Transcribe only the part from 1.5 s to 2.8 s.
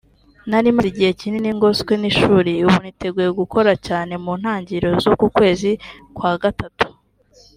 ngoswe n’ishuri ubu